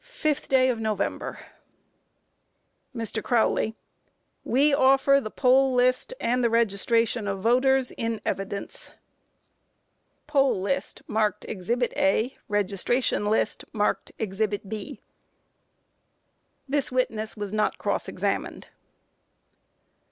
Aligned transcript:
5th 0.03 0.47
day 0.47 0.69
of 0.69 0.79
November. 0.79 1.41
MR. 2.95 3.23
CROWLEY: 3.23 3.75
We 4.43 4.73
offer 4.73 5.21
the 5.21 5.29
poll 5.29 5.75
list 5.75 6.11
and 6.19 6.43
the 6.43 6.49
registration 6.49 7.27
of 7.27 7.41
voters 7.41 7.91
in 7.91 8.19
evidence. 8.25 8.89
[Poll 10.25 10.59
list 10.59 11.03
marked 11.05 11.45
Ex. 11.47 11.69
"A." 11.69 12.35
Registration 12.47 13.27
list, 13.27 13.63
marked 13.73 14.11
Ex. 14.19 14.41
"B."] 14.67 15.01
[This 16.67 16.91
witness 16.91 17.37
was 17.37 17.53
not 17.53 17.77
cross 17.77 18.07
examined. 18.07 18.69